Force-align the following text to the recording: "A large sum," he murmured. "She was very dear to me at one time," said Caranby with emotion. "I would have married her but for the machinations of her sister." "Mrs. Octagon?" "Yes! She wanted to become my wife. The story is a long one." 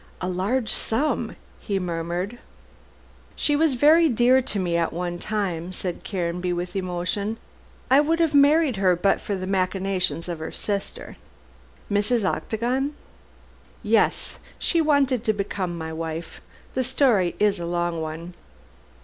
"A 0.19 0.27
large 0.27 0.69
sum," 0.71 1.35
he 1.59 1.77
murmured. 1.77 2.39
"She 3.35 3.55
was 3.55 3.75
very 3.75 4.09
dear 4.09 4.41
to 4.41 4.57
me 4.57 4.75
at 4.75 4.91
one 4.91 5.19
time," 5.19 5.71
said 5.71 6.03
Caranby 6.03 6.51
with 6.53 6.75
emotion. 6.75 7.37
"I 7.91 7.99
would 7.99 8.19
have 8.19 8.33
married 8.33 8.77
her 8.77 8.95
but 8.95 9.21
for 9.21 9.35
the 9.35 9.45
machinations 9.45 10.27
of 10.27 10.39
her 10.39 10.51
sister." 10.51 11.17
"Mrs. 11.91 12.25
Octagon?" 12.25 12.95
"Yes! 13.83 14.39
She 14.57 14.81
wanted 14.81 15.23
to 15.23 15.33
become 15.33 15.77
my 15.77 15.93
wife. 15.93 16.41
The 16.73 16.83
story 16.83 17.35
is 17.37 17.59
a 17.59 17.67
long 17.67 18.01
one." 18.01 18.33